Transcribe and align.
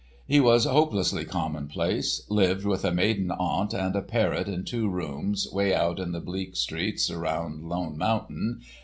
He 0.25 0.39
was 0.39 0.65
hopelessly 0.65 1.25
commonplace, 1.25 2.23
lived 2.27 2.65
with 2.65 2.83
a 2.83 2.91
maiden 2.91 3.29
aunt 3.29 3.71
and 3.71 3.95
a 3.95 4.01
parrot 4.01 4.47
in 4.47 4.63
two 4.65 4.89
rooms, 4.89 5.47
way 5.53 5.75
out 5.75 5.99
in 5.99 6.11
the 6.11 6.19
bleak 6.19 6.55
streets 6.55 7.11
around 7.11 7.65
Lone 7.69 7.99
Mountain. 7.99 8.61